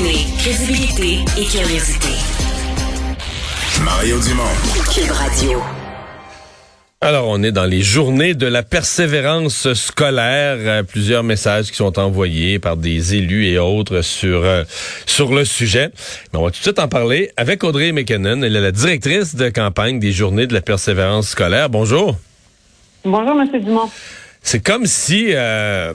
Combiner 0.00 0.24
crédibilité 0.38 1.18
et 1.36 1.44
curiosité. 1.44 2.08
Mario 3.84 4.18
Dumont. 4.20 4.42
Cube 4.94 5.10
Radio. 5.10 5.62
Alors, 7.02 7.28
on 7.28 7.42
est 7.42 7.52
dans 7.52 7.66
les 7.66 7.82
journées 7.82 8.32
de 8.34 8.46
la 8.46 8.62
persévérance 8.62 9.72
scolaire. 9.74 10.56
Euh, 10.60 10.82
plusieurs 10.84 11.22
messages 11.22 11.70
qui 11.70 11.76
sont 11.76 11.98
envoyés 11.98 12.58
par 12.58 12.78
des 12.78 13.14
élus 13.14 13.48
et 13.48 13.58
autres 13.58 14.00
sur 14.00 14.42
euh, 14.42 14.64
sur 15.04 15.34
le 15.34 15.44
sujet. 15.44 15.90
Mais 16.32 16.38
on 16.38 16.44
va 16.44 16.50
tout 16.50 16.58
de 16.58 16.62
suite 16.62 16.78
en 16.78 16.88
parler 16.88 17.30
avec 17.36 17.62
Audrey 17.62 17.92
McKinnon. 17.92 18.42
Elle 18.42 18.56
est 18.56 18.60
la 18.60 18.72
directrice 18.72 19.34
de 19.34 19.50
campagne 19.50 19.98
des 19.98 20.12
journées 20.12 20.46
de 20.46 20.54
la 20.54 20.62
persévérance 20.62 21.28
scolaire. 21.28 21.68
Bonjour. 21.68 22.16
Bonjour, 23.04 23.38
M. 23.38 23.60
Dumont. 23.62 23.90
C'est 24.42 24.60
comme 24.60 24.86
si 24.86 25.26
euh, 25.34 25.92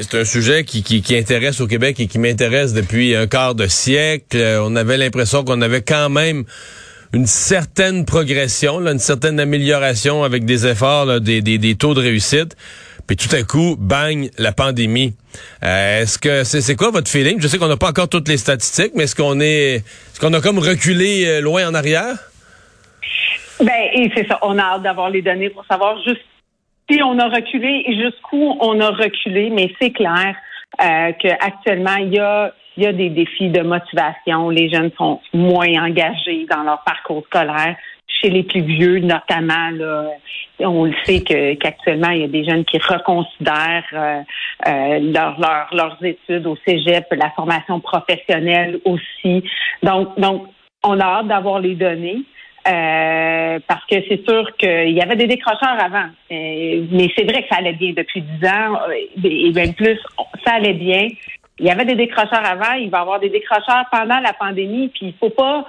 c'est 0.00 0.18
un 0.18 0.24
sujet 0.24 0.64
qui, 0.64 0.82
qui, 0.82 1.16
intéresse 1.16 1.60
au 1.60 1.66
Québec 1.66 2.00
et 2.00 2.06
qui 2.06 2.18
m'intéresse 2.18 2.72
depuis 2.72 3.14
un 3.14 3.26
quart 3.26 3.54
de 3.54 3.66
siècle. 3.66 4.36
On 4.62 4.76
avait 4.76 4.96
l'impression 4.96 5.44
qu'on 5.44 5.60
avait 5.62 5.82
quand 5.82 6.08
même 6.08 6.44
une 7.12 7.26
certaine 7.26 8.04
progression, 8.04 8.80
une 8.86 8.98
certaine 8.98 9.40
amélioration 9.40 10.22
avec 10.22 10.44
des 10.44 10.66
efforts, 10.66 11.20
des, 11.20 11.42
des, 11.42 11.58
des, 11.58 11.74
taux 11.74 11.94
de 11.94 12.00
réussite. 12.00 12.56
Puis 13.06 13.16
tout 13.16 13.34
à 13.34 13.42
coup, 13.42 13.76
bang, 13.76 14.30
la 14.38 14.52
pandémie. 14.52 15.14
Euh, 15.64 16.02
est-ce 16.02 16.16
que 16.16 16.44
c'est 16.44 16.60
c'est 16.60 16.76
quoi 16.76 16.92
votre 16.92 17.10
feeling? 17.10 17.40
Je 17.40 17.48
sais 17.48 17.58
qu'on 17.58 17.66
n'a 17.66 17.76
pas 17.76 17.88
encore 17.88 18.08
toutes 18.08 18.28
les 18.28 18.36
statistiques, 18.36 18.92
mais 18.94 19.04
est-ce 19.04 19.16
qu'on 19.16 19.40
est 19.40 19.76
est-ce 19.76 20.20
qu'on 20.20 20.32
a 20.32 20.40
comme 20.40 20.60
reculé 20.60 21.26
euh, 21.26 21.40
loin 21.40 21.68
en 21.68 21.74
arrière? 21.74 22.14
Ben, 23.58 23.90
et 23.94 24.10
c'est 24.14 24.28
ça. 24.28 24.38
On 24.42 24.56
a 24.58 24.62
hâte 24.62 24.82
d'avoir 24.82 25.10
les 25.10 25.22
données 25.22 25.50
pour 25.50 25.64
savoir 25.66 25.96
juste 26.06 26.22
on 27.02 27.18
a 27.18 27.28
reculé 27.28 27.84
et 27.86 27.94
jusqu'où 27.96 28.56
on 28.60 28.80
a 28.80 28.90
reculé, 28.90 29.50
mais 29.50 29.72
c'est 29.80 29.92
clair 29.92 30.34
euh, 30.82 31.12
qu'actuellement, 31.18 31.96
il 31.96 32.14
y 32.14 32.18
a 32.18 32.52
il 32.76 32.84
y 32.84 32.86
a 32.86 32.92
des 32.92 33.10
défis 33.10 33.48
de 33.48 33.60
motivation. 33.60 34.48
Les 34.48 34.70
jeunes 34.70 34.90
sont 34.96 35.20
moins 35.34 35.72
engagés 35.82 36.46
dans 36.50 36.62
leur 36.62 36.82
parcours 36.82 37.22
scolaire. 37.26 37.76
Chez 38.06 38.30
les 38.30 38.42
plus 38.42 38.62
vieux, 38.62 38.98
notamment, 39.00 39.70
on 40.58 40.84
le 40.84 40.94
sait 41.04 41.22
que, 41.22 41.54
qu'actuellement, 41.54 42.10
il 42.10 42.20
y 42.20 42.24
a 42.24 42.28
des 42.28 42.44
jeunes 42.44 42.64
qui 42.64 42.78
reconsidèrent 42.78 43.84
euh, 43.92 44.20
euh, 44.66 44.98
leur, 45.12 45.38
leur, 45.40 45.68
leurs 45.72 45.98
études 46.02 46.46
au 46.46 46.56
cégep, 46.66 47.06
la 47.12 47.30
formation 47.30 47.80
professionnelle 47.80 48.80
aussi. 48.84 49.44
Donc, 49.82 50.18
donc 50.18 50.48
on 50.82 50.98
a 51.00 51.04
hâte 51.04 51.28
d'avoir 51.28 51.60
les 51.60 51.74
données. 51.74 52.22
Euh, 52.68 53.58
parce 53.66 53.84
que 53.86 53.96
c'est 54.06 54.22
sûr 54.28 54.54
qu'il 54.58 54.90
y 54.90 55.00
avait 55.00 55.16
des 55.16 55.26
décrocheurs 55.26 55.82
avant, 55.82 56.08
euh, 56.30 56.84
mais 56.90 57.10
c'est 57.16 57.24
vrai 57.24 57.42
que 57.42 57.48
ça 57.48 57.56
allait 57.56 57.72
bien 57.72 57.94
depuis 57.96 58.20
dix 58.20 58.46
ans 58.46 58.76
et 59.24 59.50
même 59.52 59.72
plus, 59.72 59.98
ça 60.46 60.54
allait 60.56 60.74
bien. 60.74 61.08
Il 61.58 61.64
y 61.64 61.70
avait 61.70 61.86
des 61.86 61.94
décrocheurs 61.94 62.44
avant, 62.44 62.74
il 62.74 62.90
va 62.90 62.98
y 62.98 63.00
avoir 63.00 63.18
des 63.18 63.30
décrocheurs 63.30 63.86
pendant 63.90 64.20
la 64.20 64.34
pandémie, 64.34 64.88
puis 64.88 65.06
il 65.06 65.14
faut 65.14 65.30
pas 65.30 65.66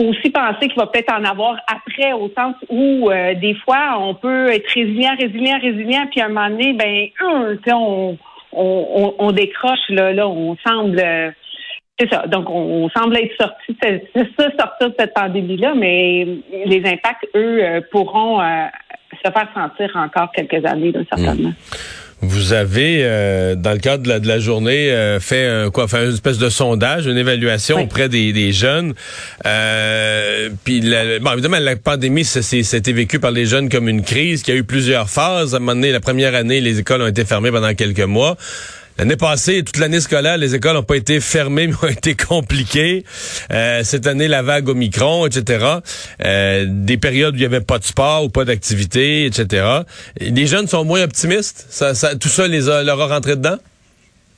aussi 0.00 0.30
penser 0.30 0.68
qu'il 0.68 0.76
va 0.76 0.88
peut-être 0.88 1.12
en 1.12 1.24
avoir 1.24 1.56
après, 1.68 2.12
au 2.14 2.28
sens 2.36 2.56
où 2.68 3.08
euh, 3.08 3.34
des 3.34 3.54
fois 3.54 3.96
on 4.00 4.14
peut 4.14 4.48
être 4.48 4.68
résilient, 4.70 5.14
résilient, 5.16 5.60
résilient, 5.60 6.06
puis 6.10 6.20
à 6.20 6.26
un 6.26 6.28
moment 6.30 6.50
donné, 6.50 6.72
ben, 6.72 7.08
on, 7.22 8.18
on, 8.52 9.14
on, 9.18 9.30
décroche 9.30 9.88
là, 9.88 10.12
là, 10.12 10.26
on 10.26 10.56
semble 10.66 11.00
c'est 12.02 12.14
ça. 12.14 12.26
Donc, 12.26 12.48
on, 12.48 12.88
semble 12.90 13.16
être 13.16 13.34
sorti, 13.38 13.76
ça, 13.82 13.88
sortir 14.58 14.90
de 14.90 14.94
cette 14.98 15.14
pandémie-là, 15.14 15.74
mais 15.74 16.26
les 16.66 16.82
impacts, 16.84 17.26
eux, 17.34 17.62
euh, 17.62 17.80
pourront 17.90 18.40
euh, 18.40 18.66
se 19.24 19.30
faire 19.30 19.48
sentir 19.54 19.90
encore 19.96 20.30
quelques 20.32 20.64
années, 20.64 20.92
certainement. 21.10 21.50
Mmh. 21.50 21.54
Vous 22.24 22.52
avez, 22.52 23.00
euh, 23.02 23.56
dans 23.56 23.72
le 23.72 23.78
cadre 23.78 24.04
de 24.04 24.08
la, 24.08 24.20
de 24.20 24.28
la 24.28 24.38
journée, 24.38 24.92
euh, 24.92 25.18
fait 25.18 25.44
un, 25.44 25.70
quoi, 25.70 25.88
fait 25.88 26.04
une 26.04 26.14
espèce 26.14 26.38
de 26.38 26.48
sondage, 26.50 27.06
une 27.06 27.18
évaluation 27.18 27.82
auprès 27.82 28.08
des, 28.08 28.32
des 28.32 28.52
jeunes. 28.52 28.94
Euh, 29.44 30.48
puis, 30.62 30.88
bon, 31.20 31.32
évidemment, 31.32 31.58
la 31.58 31.74
pandémie, 31.74 32.24
c'était 32.24 32.92
vécu 32.92 33.18
par 33.18 33.32
les 33.32 33.44
jeunes 33.44 33.68
comme 33.68 33.88
une 33.88 34.02
crise 34.02 34.44
qui 34.44 34.52
a 34.52 34.54
eu 34.54 34.62
plusieurs 34.62 35.10
phases. 35.10 35.54
À 35.54 35.56
un 35.56 35.60
moment 35.60 35.74
donné, 35.74 35.90
la 35.90 35.98
première 35.98 36.36
année, 36.36 36.60
les 36.60 36.78
écoles 36.78 37.02
ont 37.02 37.08
été 37.08 37.24
fermées 37.24 37.50
pendant 37.50 37.74
quelques 37.74 37.98
mois. 37.98 38.36
L'année 38.98 39.16
passée, 39.16 39.64
toute 39.64 39.78
l'année 39.78 40.00
scolaire, 40.00 40.36
les 40.36 40.54
écoles 40.54 40.74
n'ont 40.74 40.82
pas 40.82 40.96
été 40.96 41.20
fermées, 41.20 41.66
mais 41.68 41.74
ont 41.82 41.90
été 41.90 42.14
compliquées. 42.14 43.04
Euh, 43.52 43.82
cette 43.84 44.06
année, 44.06 44.28
la 44.28 44.42
vague 44.42 44.68
au 44.68 44.74
micron, 44.74 45.26
etc. 45.26 45.66
Euh, 46.24 46.66
des 46.68 46.98
périodes 46.98 47.34
où 47.34 47.36
il 47.36 47.40
n'y 47.40 47.46
avait 47.46 47.60
pas 47.60 47.78
de 47.78 47.84
sport 47.84 48.24
ou 48.24 48.28
pas 48.28 48.44
d'activité, 48.44 49.26
etc. 49.26 49.80
Les 50.20 50.46
jeunes 50.46 50.66
sont 50.66 50.84
moins 50.84 51.02
optimistes? 51.02 51.66
Ça, 51.70 51.94
ça, 51.94 52.16
tout 52.16 52.28
ça 52.28 52.46
les 52.46 52.68
a, 52.68 52.82
leur 52.82 53.00
a 53.00 53.06
rentré 53.06 53.36
dedans? 53.36 53.56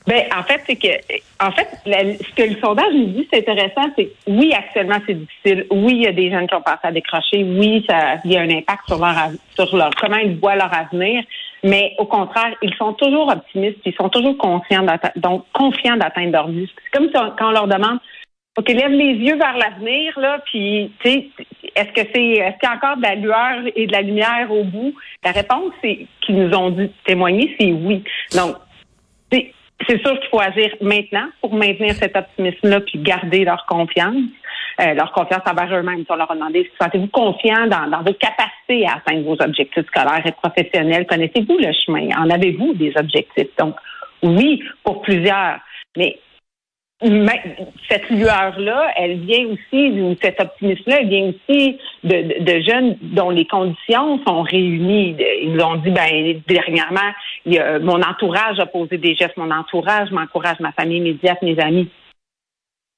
Ben, 0.07 0.23
en 0.37 0.43
fait, 0.43 0.61
c'est 0.67 0.75
que, 0.75 0.87
en 1.43 1.51
fait, 1.51 1.67
ce 1.83 2.35
que 2.35 2.43
le 2.47 2.59
sondage 2.61 2.93
nous 2.93 3.07
dit, 3.07 3.27
c'est 3.33 3.39
intéressant, 3.39 3.89
c'est 3.97 4.11
oui, 4.27 4.53
actuellement, 4.53 4.99
c'est 5.07 5.15
difficile. 5.15 5.65
Oui, 5.71 5.93
il 5.95 6.03
y 6.03 6.07
a 6.07 6.11
des 6.11 6.29
jeunes 6.29 6.47
qui 6.47 6.53
ont 6.53 6.61
pensé 6.61 6.79
à 6.83 6.91
décrocher. 6.91 7.43
Oui, 7.43 7.83
ça, 7.89 8.17
il 8.23 8.31
y 8.31 8.37
a 8.37 8.41
un 8.41 8.49
impact 8.49 8.81
sur 8.87 8.99
leur, 8.99 9.15
sur 9.55 9.75
leur, 9.75 9.89
comment 9.99 10.17
ils 10.17 10.37
voient 10.37 10.55
leur 10.55 10.71
avenir. 10.71 11.23
Mais 11.63 11.93
au 11.97 12.05
contraire, 12.05 12.55
ils 12.61 12.73
sont 12.75 12.93
toujours 12.93 13.29
optimistes, 13.29 13.79
ils 13.85 13.95
sont 13.95 14.09
toujours 14.09 14.37
confiants 14.37 14.83
d'atteindre 14.83 16.31
leur 16.31 16.47
but. 16.47 16.69
C'est 16.83 16.97
comme 16.97 17.09
quand 17.11 17.47
on 17.49 17.51
leur 17.51 17.67
demande, 17.67 17.99
OK, 18.57 18.69
lève 18.69 18.91
les 18.91 19.13
yeux 19.15 19.37
vers 19.37 19.57
l'avenir, 19.57 20.17
là, 20.17 20.39
puis, 20.45 20.91
tu 20.99 21.09
sais, 21.09 21.29
est-ce 21.75 21.89
que 21.89 22.07
c'est, 22.13 22.23
est-ce 22.23 22.57
qu'il 22.57 22.69
y 22.69 22.71
a 22.71 22.75
encore 22.75 22.97
de 22.97 23.01
la 23.01 23.15
lueur 23.15 23.71
et 23.75 23.85
de 23.85 23.91
la 23.91 24.01
lumière 24.01 24.49
au 24.49 24.63
bout? 24.63 24.93
La 25.23 25.31
réponse, 25.31 25.73
c'est 25.81 26.07
qu'ils 26.21 26.37
nous 26.37 26.55
ont 26.55 26.69
dit 26.69 26.89
témoigner, 27.05 27.53
c'est 27.59 27.73
oui. 27.73 28.03
Donc, 28.33 28.55
c'est 29.87 30.01
sûr 30.01 30.17
qu'il 30.19 30.29
faut 30.29 30.39
agir 30.39 30.73
maintenant 30.79 31.27
pour 31.41 31.53
maintenir 31.53 31.95
cet 31.95 32.15
optimisme-là 32.15 32.79
puis 32.79 32.99
garder 32.99 33.43
leur 33.43 33.65
confiance. 33.65 34.15
Euh, 34.81 34.93
leur 34.93 35.13
confiance 35.13 35.41
envers 35.45 35.73
eux-mêmes. 35.79 36.03
On 36.09 36.15
leur 36.15 36.29
a 36.29 36.35
demandé, 36.35 36.69
sentez-vous 36.81 37.07
confiant 37.07 37.67
dans, 37.67 37.89
dans, 37.89 38.03
vos 38.03 38.13
capacités 38.13 38.85
à 38.85 38.95
atteindre 38.97 39.23
vos 39.23 39.41
objectifs 39.41 39.85
scolaires 39.85 40.25
et 40.25 40.33
professionnels? 40.33 41.07
Connaissez-vous 41.07 41.57
le 41.57 41.71
chemin? 41.71 42.09
En 42.17 42.29
avez-vous 42.29 42.73
des 42.73 42.91
objectifs? 42.97 43.55
Donc, 43.57 43.75
oui, 44.21 44.61
pour 44.83 45.01
plusieurs. 45.01 45.59
Mais 45.95 46.19
cette 47.89 48.09
lueur-là, 48.09 48.91
elle 48.97 49.19
vient 49.19 49.45
aussi, 49.47 50.01
ou 50.01 50.15
cet 50.21 50.41
optimisme-là, 50.41 50.97
elle 51.01 51.07
vient 51.07 51.29
aussi 51.29 51.77
de, 52.03 52.43
de, 52.43 52.61
jeunes 52.61 52.97
dont 53.01 53.29
les 53.29 53.45
conditions 53.45 54.19
sont 54.25 54.41
réunies. 54.41 55.15
Ils 55.41 55.61
ont 55.61 55.75
dit, 55.75 55.91
ben 55.91 56.41
dernièrement, 56.47 57.11
il 57.45 57.53
y 57.53 57.59
a, 57.59 57.79
mon 57.79 58.01
entourage 58.01 58.59
a 58.59 58.65
posé 58.65 58.97
des 58.97 59.15
gestes, 59.15 59.37
mon 59.37 59.51
entourage 59.51 60.11
m'encourage, 60.11 60.59
ma 60.59 60.73
famille 60.73 60.97
immédiate, 60.97 61.41
mes 61.41 61.59
amis 61.59 61.89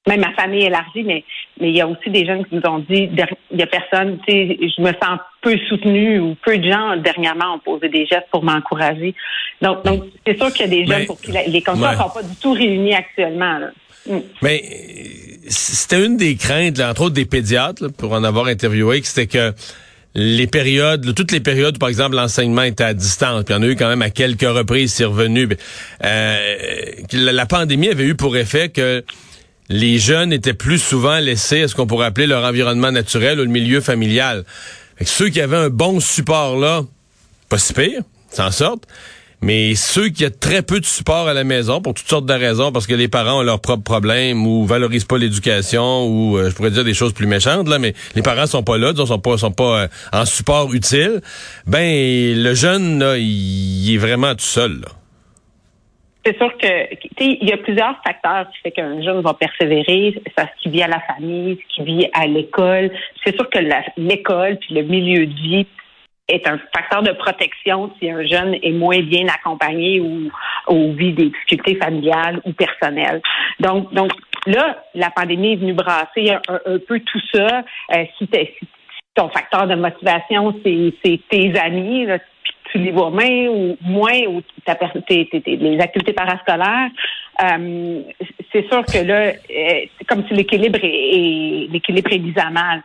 même 0.08 0.20
ma 0.20 0.32
famille 0.32 0.64
élargie, 0.64 1.04
mais 1.04 1.24
mais 1.60 1.70
il 1.70 1.76
y 1.76 1.80
a 1.80 1.86
aussi 1.86 2.10
des 2.10 2.24
jeunes 2.24 2.44
qui 2.46 2.54
nous 2.54 2.62
ont 2.64 2.78
dit 2.78 3.08
il 3.12 3.58
y 3.58 3.62
a 3.62 3.66
personne, 3.66 4.18
tu 4.26 4.32
sais, 4.32 4.58
je 4.76 4.82
me 4.82 4.92
sens 4.92 5.18
peu 5.40 5.56
soutenue 5.68 6.20
ou 6.20 6.36
peu 6.44 6.58
de 6.58 6.70
gens 6.70 6.96
dernièrement 6.96 7.54
ont 7.54 7.58
posé 7.58 7.88
des 7.88 8.06
gestes 8.06 8.28
pour 8.30 8.42
m'encourager. 8.42 9.14
Donc 9.62 9.84
donc 9.84 10.04
c'est 10.26 10.36
sûr 10.36 10.52
qu'il 10.52 10.62
y 10.62 10.64
a 10.64 10.68
des 10.68 10.86
jeunes 10.86 11.06
pour 11.06 11.20
qui 11.20 11.32
les 11.32 11.62
conditions 11.62 11.92
ne 11.92 11.96
sont 11.96 12.10
pas 12.10 12.22
du 12.22 12.36
tout 12.36 12.52
réunies 12.52 12.94
actuellement. 12.94 13.58
Mm. 14.06 14.18
Mais 14.42 14.62
c'était 15.48 16.04
une 16.04 16.16
des 16.16 16.36
craintes, 16.36 16.80
entre 16.80 17.02
autres 17.02 17.14
des 17.14 17.26
pédiatres, 17.26 17.92
pour 17.96 18.12
en 18.12 18.24
avoir 18.24 18.46
interviewé, 18.46 19.00
que 19.00 19.06
c'était 19.06 19.26
que 19.26 19.52
les 20.14 20.46
périodes, 20.46 21.14
toutes 21.14 21.32
les 21.32 21.40
périodes 21.40 21.76
où, 21.76 21.78
par 21.78 21.88
exemple, 21.88 22.16
l'enseignement 22.16 22.62
était 22.62 22.84
à 22.84 22.94
distance, 22.94 23.44
puis 23.44 23.54
il 23.54 23.58
y 23.58 23.60
en 23.60 23.62
a 23.62 23.66
eu 23.66 23.76
quand 23.76 23.88
même 23.88 24.02
à 24.02 24.10
quelques 24.10 24.40
reprises, 24.42 24.92
c'est 24.94 25.04
revenu. 25.04 25.48
Euh, 26.04 26.56
la 27.12 27.46
pandémie 27.46 27.88
avait 27.88 28.04
eu 28.04 28.14
pour 28.14 28.36
effet 28.36 28.68
que 28.68 29.04
les 29.68 29.98
jeunes 29.98 30.32
étaient 30.32 30.54
plus 30.54 30.78
souvent 30.78 31.18
laissés 31.18 31.62
à 31.62 31.68
ce 31.68 31.74
qu'on 31.74 31.86
pourrait 31.86 32.06
appeler 32.06 32.26
leur 32.26 32.44
environnement 32.44 32.92
naturel 32.92 33.38
ou 33.40 33.42
le 33.42 33.50
milieu 33.50 33.80
familial. 33.80 34.44
ceux 35.04 35.28
qui 35.28 35.40
avaient 35.40 35.56
un 35.56 35.70
bon 35.70 36.00
support 36.00 36.58
là, 36.58 36.82
pas 37.48 37.58
si 37.58 37.72
pire, 37.72 38.02
s'en 38.30 38.50
sortent. 38.50 38.86
Mais 39.40 39.76
ceux 39.76 40.08
qui 40.08 40.26
ont 40.26 40.30
très 40.40 40.62
peu 40.62 40.80
de 40.80 40.84
support 40.84 41.28
à 41.28 41.34
la 41.34 41.44
maison, 41.44 41.80
pour 41.80 41.94
toutes 41.94 42.08
sortes 42.08 42.26
de 42.26 42.32
raisons, 42.32 42.72
parce 42.72 42.88
que 42.88 42.94
les 42.94 43.06
parents 43.06 43.38
ont 43.38 43.42
leurs 43.42 43.60
propres 43.60 43.84
problèmes 43.84 44.44
ou 44.44 44.66
valorisent 44.66 45.04
pas 45.04 45.16
l'éducation 45.16 46.06
ou 46.08 46.36
euh, 46.36 46.50
je 46.50 46.54
pourrais 46.56 46.72
dire 46.72 46.82
des 46.82 46.94
choses 46.94 47.12
plus 47.12 47.28
méchantes 47.28 47.68
là, 47.68 47.78
mais 47.78 47.94
les 48.16 48.22
parents 48.22 48.46
sont 48.46 48.64
pas 48.64 48.78
là, 48.78 48.92
ils 48.96 49.06
sont 49.06 49.18
pas 49.20 49.38
sont 49.38 49.52
pas 49.52 49.82
euh, 49.82 49.88
en 50.12 50.24
support 50.24 50.74
utile. 50.74 51.20
Ben 51.66 52.34
le 52.36 52.54
jeune 52.54 52.98
là, 52.98 53.16
il, 53.16 53.94
est 53.94 53.98
vraiment 53.98 54.34
tout 54.34 54.44
seul. 54.44 54.80
Là 54.80 54.88
c'est 56.28 56.36
sûr 56.36 56.56
que 56.58 56.94
il 57.20 57.48
y 57.48 57.52
a 57.52 57.56
plusieurs 57.56 57.96
facteurs 58.04 58.46
qui 58.50 58.58
font 58.62 58.70
qu'un 58.70 59.02
jeune 59.02 59.20
va 59.20 59.34
persévérer. 59.34 60.14
Ça, 60.36 60.44
ce 60.44 60.62
qui 60.62 60.68
vit 60.68 60.82
à 60.82 60.88
la 60.88 61.00
famille, 61.00 61.58
ce 61.62 61.74
qui 61.74 61.82
vit 61.82 62.08
à 62.12 62.26
l'école. 62.26 62.90
C'est 63.24 63.34
sûr 63.34 63.48
que 63.48 63.58
l'école 63.96 64.58
puis 64.58 64.74
le 64.74 64.82
milieu 64.82 65.26
de 65.26 65.32
vie 65.32 65.66
est 66.28 66.46
un 66.46 66.58
facteur 66.74 67.02
de 67.02 67.12
protection 67.12 67.90
si 67.98 68.10
un 68.10 68.26
jeune 68.26 68.56
est 68.62 68.72
moins 68.72 69.00
bien 69.00 69.26
accompagné 69.28 70.00
ou, 70.00 70.30
vit 70.92 71.12
des 71.12 71.30
difficultés 71.30 71.76
familiales 71.76 72.42
ou 72.44 72.52
personnelles. 72.52 73.22
Donc, 73.60 73.92
donc 73.94 74.12
là, 74.46 74.84
la 74.94 75.10
pandémie 75.10 75.54
est 75.54 75.56
venue 75.56 75.72
brasser 75.72 76.32
un, 76.48 76.78
peu 76.86 77.00
tout 77.00 77.20
ça. 77.32 77.62
Euh, 77.94 78.04
si, 78.18 78.28
ton 79.14 79.30
facteur 79.30 79.66
de 79.66 79.74
motivation, 79.74 80.54
c'est 80.62 81.20
tes 81.30 81.58
amis, 81.58 82.04
là, 82.04 82.18
tu 82.70 82.78
les 82.78 82.92
vois 82.92 83.10
moins 83.10 83.46
ou 83.48 83.76
moins 83.80 84.20
ou 84.28 84.42
ta, 84.64 84.78
les 85.08 85.80
activités 85.80 86.12
parascolaires, 86.12 86.90
euh, 87.42 88.02
c'est 88.52 88.68
sûr 88.68 88.84
que 88.84 89.04
là, 89.04 89.32
euh, 89.32 89.86
comme 90.08 90.26
si 90.26 90.34
l'équilibre 90.34 90.78
est, 90.82 91.68
l'équilibre 91.70 92.12
est 92.12 92.18
mis 92.18 92.34
à 92.36 92.50
mal. 92.50 92.82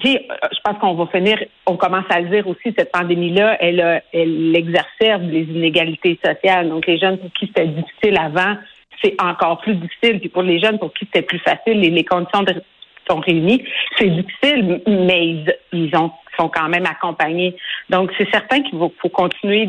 Puis, 0.00 0.18
je 0.18 0.58
pense 0.64 0.78
qu'on 0.78 0.94
va 0.94 1.06
finir, 1.06 1.38
on 1.66 1.76
commence 1.76 2.04
à 2.10 2.20
le 2.20 2.28
dire 2.28 2.46
aussi, 2.48 2.74
cette 2.76 2.90
pandémie-là, 2.90 3.56
elle, 3.60 4.02
elle 4.12 4.56
exacerbe 4.56 5.30
les 5.30 5.42
inégalités 5.42 6.18
sociales. 6.24 6.68
Donc, 6.68 6.86
les 6.86 6.98
jeunes 6.98 7.18
pour 7.18 7.32
qui 7.32 7.46
c'était 7.46 7.68
difficile 7.68 8.18
avant, 8.18 8.56
c'est 9.02 9.20
encore 9.20 9.60
plus 9.60 9.74
difficile. 9.74 10.20
Puis 10.20 10.28
pour 10.28 10.42
les 10.42 10.60
jeunes 10.60 10.78
pour 10.78 10.92
qui 10.92 11.06
c'était 11.06 11.22
plus 11.26 11.38
facile, 11.40 11.80
les, 11.80 11.90
les 11.90 12.04
conditions 12.04 12.44
sont 13.08 13.20
réunies, 13.20 13.64
c'est 13.98 14.10
difficile, 14.10 14.80
mais 14.86 15.26
ils, 15.26 15.54
ils 15.72 15.96
ont 15.96 16.12
sont 16.38 16.48
quand 16.48 16.68
même 16.68 16.86
accompagnés. 16.86 17.56
Donc, 17.90 18.10
c'est 18.18 18.28
certain 18.30 18.62
qu'il 18.62 18.78
faut, 18.78 19.08
continuer 19.08 19.68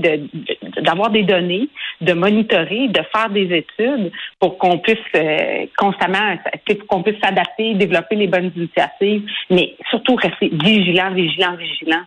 d'avoir 0.81 1.09
des 1.09 1.23
données, 1.23 1.69
de 2.01 2.13
monitorer, 2.13 2.87
de 2.87 3.01
faire 3.13 3.29
des 3.29 3.49
études 3.55 4.11
pour 4.39 4.57
qu'on 4.57 4.79
puisse 4.79 4.97
euh, 5.15 5.65
constamment, 5.77 6.37
pour 6.65 6.87
qu'on 6.87 7.03
puisse 7.03 7.19
s'adapter, 7.21 7.73
développer 7.75 8.15
les 8.15 8.27
bonnes 8.27 8.51
initiatives, 8.55 9.23
mais 9.49 9.75
surtout 9.89 10.15
rester 10.15 10.49
vigilant, 10.51 11.13
vigilant, 11.13 11.55
vigilant 11.55 12.03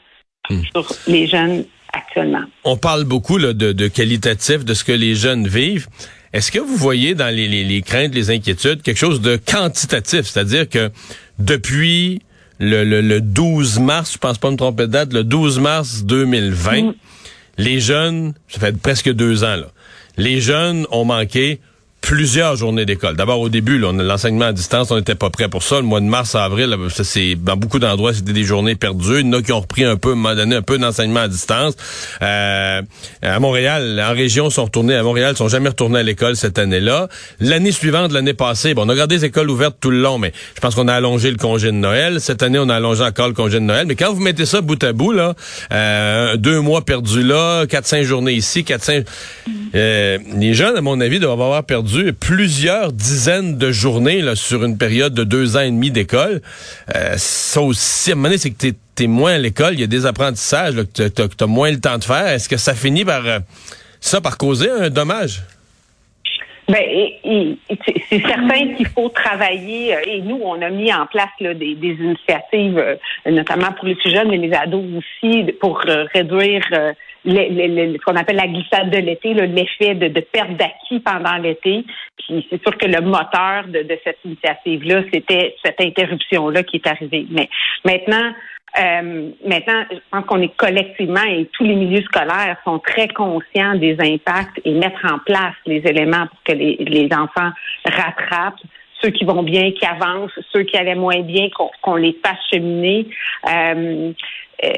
hmm. 0.50 0.62
sur 0.73 0.87
les 1.06 1.26
jeunes 1.26 1.64
actuellement. 1.93 2.44
On 2.64 2.76
parle 2.76 3.05
beaucoup 3.05 3.38
là, 3.38 3.52
de, 3.52 3.73
de 3.73 3.88
qualitatif, 3.88 4.64
de 4.64 4.75
ce 4.75 4.85
que 4.85 4.93
les 4.93 5.14
jeunes 5.14 5.47
vivent. 5.47 5.87
Est-ce 6.32 6.52
que 6.52 6.59
vous 6.59 6.76
voyez 6.76 7.14
dans 7.14 7.35
les, 7.35 7.49
les, 7.49 7.64
les, 7.64 7.82
craintes, 7.82 8.14
les 8.14 8.31
inquiétudes, 8.31 8.82
quelque 8.82 8.99
chose 8.99 9.20
de 9.20 9.37
quantitatif, 9.37 10.23
c'est-à-dire 10.23 10.69
que 10.69 10.91
depuis 11.38 12.20
le, 12.58 12.85
le, 12.85 13.00
le, 13.00 13.20
12 13.20 13.81
mars, 13.81 14.12
je 14.14 14.19
pense 14.19 14.38
pas 14.38 14.50
me 14.50 14.56
tromper 14.56 14.85
de 14.85 14.93
date, 14.93 15.12
le 15.12 15.25
12 15.25 15.58
mars 15.61 16.05
2020, 16.05 16.82
mm. 16.82 16.94
les 17.58 17.81
jeunes, 17.81 18.35
ça 18.49 18.61
fait 18.61 18.76
presque 18.76 19.12
deux 19.12 19.44
ans, 19.44 19.56
là, 19.56 19.69
les 20.17 20.41
jeunes 20.41 20.87
ont 20.91 21.05
manqué 21.05 21.61
plusieurs 22.06 22.55
journées 22.55 22.87
d'école. 22.87 23.17
D'abord, 23.17 23.41
au 23.41 23.49
début, 23.49 23.79
l'enseignement 23.79 24.44
à 24.44 24.53
distance, 24.53 24.93
on 24.93 24.97
n'était 24.97 25.17
pas 25.17 25.29
prêt 25.29 25.49
pour 25.49 25.64
ça. 25.64 25.76
Le 25.76 25.82
mois 25.82 25.99
de 25.99 26.05
mars, 26.05 26.37
avril, 26.37 26.73
ça, 26.88 27.03
c'est 27.03 27.35
dans 27.35 27.56
beaucoup 27.56 27.81
d'endroits, 27.81 28.14
c'était 28.14 28.32
des 28.32 28.44
journées 28.44 28.76
perdues. 28.76 29.23
Il 29.23 29.26
y 29.26 29.29
en 29.29 29.32
a 29.32 29.43
qui 29.43 29.50
ont 29.50 29.58
repris 29.58 29.82
un 29.82 29.97
peu, 29.97 30.14
à 30.25 30.35
donné 30.37 30.55
un 30.55 30.62
peu 30.62 30.79
d'enseignement 30.79 31.20
à 31.20 31.29
distance. 31.29 31.75
Euh, 32.23 32.81
à 33.23 33.41
Montréal, 33.41 34.00
en 34.08 34.14
région, 34.14 34.50
sont 34.50 34.67
retournés 34.67 34.94
à 34.94 35.03
Montréal, 35.03 35.37
sont 35.37 35.49
jamais 35.49 35.69
retournés 35.69 35.99
à 35.99 36.05
l'école 36.05 36.37
cette 36.37 36.61
année-là. 36.61 37.08
L'année 37.41 37.73
suivante, 37.73 38.12
l'année 38.12 38.35
passée, 38.35 38.73
bon, 38.73 38.87
on 38.87 38.88
a 38.88 38.94
gardé 38.94 39.17
les 39.17 39.25
écoles 39.25 39.50
ouvertes 39.50 39.79
tout 39.81 39.91
le 39.91 40.00
long, 40.00 40.19
mais 40.19 40.32
je 40.55 40.61
pense 40.61 40.76
qu'on 40.76 40.87
a 40.87 40.94
allongé 40.94 41.32
le 41.32 41.38
congé 41.38 41.67
de 41.67 41.73
Noël. 41.73 42.20
Cette 42.20 42.44
année, 42.44 42.61
on 42.61 42.69
a 42.69 42.76
allongé 42.76 43.02
encore 43.02 43.26
le 43.26 43.35
congé 43.35 43.59
de 43.59 43.64
Noël. 43.64 43.85
Mais 43.85 43.97
quand 43.97 44.12
vous 44.12 44.20
mettez 44.20 44.47
ça 44.47 44.61
bout 44.61 44.82
à 44.85 44.93
bout, 44.93 45.11
là, 45.11 45.35
euh, 45.73 46.37
deux 46.37 46.61
mois 46.61 46.85
perdus 46.85 47.25
là, 47.25 47.67
quatre, 47.67 47.87
cinq 47.87 48.05
journées 48.05 48.35
ici, 48.35 48.62
quatre, 48.62 48.85
cinq... 48.85 49.06
Euh, 49.76 50.19
les 50.34 50.55
jeunes, 50.55 50.76
à 50.76 50.81
mon 50.81 51.00
avis, 51.00 51.20
doivent 51.20 51.40
avoir 51.40 51.64
perdu 51.64 52.12
plusieurs 52.14 52.93
dizaines 52.93 53.58
de 53.58 53.70
journées 53.70 54.23
là, 54.23 54.34
sur 54.34 54.64
une 54.64 54.78
période 54.78 55.12
de 55.12 55.23
deux 55.23 55.56
ans 55.56 55.61
et 55.61 55.70
demi 55.70 55.90
d'école. 55.90 56.40
Euh, 56.94 57.14
ça 57.17 57.61
aussi, 57.61 58.11
à 58.11 58.14
un 58.14 58.17
moment 58.17 58.28
donné, 58.28 58.38
c'est 58.38 58.50
que 58.50 58.67
tu 58.96 59.05
es, 59.05 59.06
moins 59.06 59.34
à 59.34 59.38
l'école, 59.38 59.75
il 59.75 59.81
y 59.81 59.84
a 59.84 59.88
des 59.88 60.06
apprentissages 60.06 60.75
là, 60.75 60.84
que 60.84 61.08
tu 61.08 61.44
as, 61.44 61.46
moins 61.46 61.70
le 61.70 61.78
temps 61.81 61.99
de 61.99 62.05
faire. 62.05 62.28
Est-ce 62.28 62.49
que 62.49 62.56
ça 62.56 62.75
finit 62.75 63.05
par 63.05 63.26
euh, 63.26 63.38
ça 64.00 64.23
par 64.23 64.38
causer 64.38 64.70
un 64.70 64.88
dommage? 64.88 65.43
Ben, 66.69 66.82
c'est 68.08 68.20
certain 68.26 68.75
qu'il 68.75 68.88
faut 68.88 69.08
travailler. 69.11 69.94
Euh, 69.94 70.00
et 70.06 70.23
nous, 70.23 70.40
on 70.43 70.61
a 70.62 70.70
mis 70.70 70.93
en 70.93 71.06
place 71.06 71.28
là, 71.40 71.55
des, 71.55 71.76
initiatives, 71.76 72.78
euh, 72.78 72.96
notamment 73.31 73.73
pour 73.73 73.87
les 73.87 73.94
plus 73.94 74.11
jeunes, 74.11 74.31
mais 74.31 74.38
les 74.38 74.52
ados 74.52 74.82
aussi, 74.96 75.44
pour 75.61 75.82
réduire 76.14 76.64
ce 77.26 78.05
qu'on 78.05 78.17
appelle 78.17 78.37
la 78.37 78.46
glissade 78.46 78.90
de 78.90 78.99
l'été, 78.99 79.34
l'effet 79.34 79.94
de, 79.94 80.08
de, 80.08 80.20
perte 80.20 80.56
d'acquis 80.56 81.00
pendant 81.00 81.37
l'été. 81.37 81.84
Puis 82.19 82.46
c'est 82.50 82.62
sûr 82.62 82.76
que 82.76 82.87
le 82.87 83.00
moteur 83.00 83.67
de, 83.69 83.82
de 83.82 83.99
cette 84.05 84.19
initiative-là, 84.25 85.02
c'était 85.12 85.55
cette 85.64 85.81
interruption-là 85.81 86.62
qui 86.62 86.76
est 86.76 86.87
arrivée. 86.87 87.26
Mais 87.31 87.49
maintenant, 87.84 88.32
euh, 88.78 89.31
maintenant, 89.46 89.84
je 89.90 89.99
pense 90.11 90.26
qu'on 90.26 90.43
est 90.43 90.55
collectivement 90.56 91.23
et 91.23 91.49
tous 91.52 91.64
les 91.64 91.75
milieux 91.75 92.02
scolaires 92.02 92.56
sont 92.64 92.78
très 92.78 93.08
conscients 93.08 93.75
des 93.75 93.96
impacts 93.99 94.61
et 94.64 94.73
mettre 94.73 95.00
en 95.05 95.19
place 95.19 95.55
les 95.64 95.78
éléments 95.87 96.26
pour 96.26 96.43
que 96.44 96.52
les, 96.52 96.76
les 96.81 97.08
enfants 97.12 97.50
rattrapent 97.84 98.61
ceux 99.02 99.10
qui 99.10 99.25
vont 99.25 99.43
bien, 99.43 99.72
qui 99.72 99.84
avancent, 99.84 100.38
ceux 100.52 100.62
qui 100.62 100.76
allaient 100.76 100.94
moins 100.94 101.20
bien, 101.20 101.48
qu'on 101.82 101.96
les 101.96 102.16
fasse 102.25 102.38
cheminer. 102.52 103.06
Euh, 103.48 104.12
euh, 104.64 104.69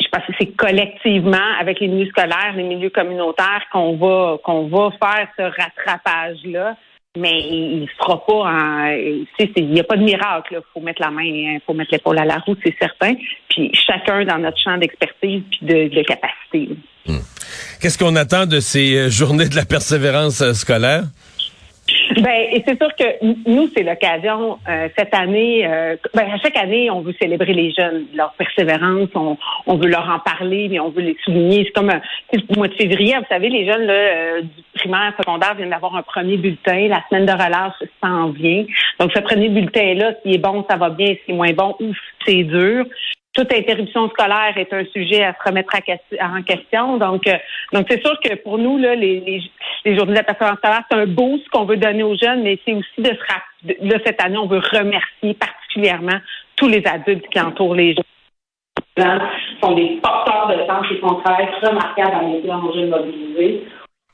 je 0.00 0.08
pense 0.10 0.24
que 0.26 0.32
c'est 0.38 0.56
collectivement 0.56 1.36
avec 1.60 1.80
les 1.80 1.88
milieux 1.88 2.08
scolaires, 2.08 2.54
les 2.56 2.62
milieux 2.62 2.90
communautaires 2.90 3.62
qu'on 3.70 3.96
va 3.96 4.38
qu'on 4.42 4.66
va 4.68 4.90
faire 4.92 5.28
ce 5.36 5.42
rattrapage 5.42 6.38
là. 6.44 6.76
Mais 7.18 7.40
il 7.40 7.80
ne 7.82 7.86
fera 7.98 8.24
pas 8.26 8.32
en. 8.32 8.86
Il 8.88 9.70
n'y 9.70 9.80
a 9.80 9.84
pas 9.84 9.96
de 9.96 10.02
miracle. 10.02 10.54
Il 10.58 10.60
faut 10.72 10.80
mettre 10.80 11.00
la 11.00 11.10
main, 11.10 11.22
il 11.22 11.60
faut 11.66 11.72
mettre 11.72 11.92
l'épaule 11.92 12.18
à 12.18 12.26
la 12.26 12.38
roue, 12.38 12.56
c'est 12.62 12.74
certain. 12.78 13.14
Puis 13.48 13.70
chacun 13.74 14.24
dans 14.24 14.38
notre 14.38 14.58
champ 14.58 14.76
d'expertise 14.76 15.42
puis 15.50 15.60
de, 15.62 16.02
capacité. 16.02 16.76
Hmm. 17.06 17.20
Qu'est-ce 17.80 17.98
qu'on 17.98 18.16
attend 18.16 18.44
de 18.46 18.60
ces 18.60 18.96
euh, 18.96 19.08
journées 19.08 19.48
de 19.48 19.56
la 19.56 19.64
persévérance 19.64 20.52
scolaire? 20.52 21.04
Ben, 22.22 22.48
et 22.50 22.64
c'est 22.66 22.80
sûr 22.80 22.94
que 22.96 23.50
nous, 23.50 23.68
c'est 23.76 23.82
l'occasion 23.82 24.58
euh, 24.68 24.88
cette 24.96 25.14
année. 25.14 25.66
Euh, 25.66 25.96
ben, 26.14 26.26
à 26.32 26.38
chaque 26.38 26.56
année, 26.56 26.90
on 26.90 27.02
veut 27.02 27.14
célébrer 27.20 27.52
les 27.52 27.72
jeunes, 27.72 28.06
leur 28.14 28.32
persévérance, 28.32 29.10
on, 29.14 29.36
on 29.66 29.76
veut 29.76 29.88
leur 29.88 30.08
en 30.08 30.18
parler, 30.20 30.68
mais 30.70 30.80
on 30.80 30.88
veut 30.88 31.02
les 31.02 31.16
souligner. 31.24 31.64
C'est 31.64 31.72
comme 31.72 31.92
le 32.32 32.56
mois 32.56 32.68
de 32.68 32.74
février, 32.74 33.16
vous 33.18 33.26
savez, 33.28 33.50
les 33.50 33.66
jeunes 33.66 33.84
là, 33.84 33.92
euh, 33.92 34.40
du 34.40 34.62
primaire, 34.74 35.12
secondaire 35.18 35.54
viennent 35.56 35.70
d'avoir 35.70 35.94
un 35.94 36.02
premier 36.02 36.38
bulletin. 36.38 36.88
La 36.88 37.02
semaine 37.10 37.26
de 37.26 37.32
relâche 37.32 37.74
s'en 38.02 38.30
vient. 38.30 38.64
Donc, 38.98 39.12
ce 39.14 39.20
premier 39.20 39.50
bulletin-là, 39.50 40.12
s'il 40.22 40.34
est 40.34 40.38
bon, 40.38 40.64
ça 40.70 40.76
va 40.76 40.88
bien. 40.88 41.14
S'il 41.24 41.34
est 41.34 41.36
moins 41.36 41.52
bon, 41.52 41.76
ouf, 41.80 41.96
c'est 42.24 42.44
dur 42.44 42.86
toute 43.36 43.52
interruption 43.52 44.08
scolaire 44.08 44.54
est 44.56 44.72
un 44.72 44.84
sujet 44.86 45.22
à 45.22 45.34
se 45.34 45.48
remettre 45.48 45.74
en 45.76 46.42
question. 46.42 46.96
Donc, 46.96 47.26
euh, 47.26 47.36
donc 47.72 47.86
c'est 47.90 48.02
sûr 48.02 48.18
que 48.20 48.34
pour 48.36 48.56
nous, 48.56 48.78
là, 48.78 48.94
les, 48.94 49.20
les, 49.20 49.42
les 49.84 49.96
journées 49.96 50.14
d'appartenance 50.14 50.56
scolaire, 50.58 50.82
c'est 50.90 50.96
un 50.96 51.06
boost 51.06 51.46
qu'on 51.50 51.66
veut 51.66 51.76
donner 51.76 52.02
aux 52.02 52.16
jeunes, 52.16 52.42
mais 52.42 52.58
c'est 52.64 52.72
aussi 52.72 52.88
de 52.98 53.10
se 53.10 53.76
là, 53.82 53.98
cette 54.04 54.24
année, 54.24 54.38
on 54.38 54.46
veut 54.46 54.62
remercier 54.72 55.34
particulièrement 55.34 56.18
tous 56.56 56.68
les 56.68 56.82
adultes 56.86 57.28
qui 57.28 57.38
entourent 57.38 57.74
les 57.74 57.94
jeunes. 57.94 59.20
sont 59.62 59.72
des 59.72 59.98
porteurs 60.02 60.48
de 60.48 60.64
sens 60.66 60.86
et 60.90 60.98
qu'on 61.00 61.16
travaille 61.16 61.48
remarquable 61.62 62.14
à 62.14 62.22
aider 62.22 62.48
nos 62.48 62.72
jeunes 62.72 62.88
mobilisés. 62.88 63.66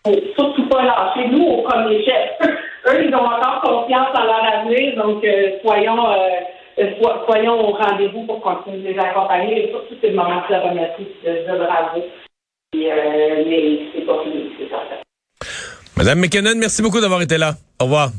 Faut 0.04 0.18
surtout 0.36 0.66
pas 0.66 0.82
lâcher. 0.82 1.28
Nous, 1.28 1.44
au 1.44 1.62
premier 1.62 2.04
chef, 2.04 2.30
eux, 2.88 3.06
ils 3.06 3.14
ont 3.14 3.24
encore 3.24 3.60
confiance 3.62 4.08
en 4.16 4.24
leur 4.24 4.44
avenir, 4.44 4.96
donc 4.96 5.24
euh, 5.24 5.58
soyons... 5.62 6.10
Euh, 6.10 6.40
soyons 7.26 7.68
au 7.68 7.72
rendez-vous 7.72 8.24
pour 8.26 8.40
continuer 8.40 8.78
de 8.78 8.88
les 8.88 8.98
accompagner. 8.98 9.64
Et 9.64 9.70
surtout, 9.70 9.94
c'est 10.00 10.08
le 10.08 10.16
moment 10.16 10.42
de 10.48 10.54
remercier, 10.54 11.06
de 11.24 11.58
bravo. 11.58 12.02
Euh, 12.74 13.44
mais 13.46 13.80
c'est 13.94 14.06
pas 14.06 14.22
fini, 14.24 14.50
c'est 14.58 14.70
ça. 14.70 14.82
Madame 15.96 16.20
McKinnon, 16.20 16.54
merci 16.56 16.80
beaucoup 16.82 17.00
d'avoir 17.00 17.20
été 17.20 17.36
là. 17.36 17.54
Au 17.80 17.84
revoir. 17.84 18.12